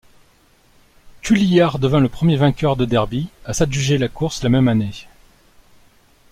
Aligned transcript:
Tulyar 1.21 1.77
devint 1.77 1.99
le 1.99 2.09
premier 2.09 2.35
vainqueur 2.35 2.75
de 2.75 2.85
Derby 2.85 3.29
à 3.45 3.53
s'adjuger 3.53 3.99
la 3.99 4.07
course 4.07 4.41
la 4.41 4.49
même 4.49 4.67
année. 4.67 5.05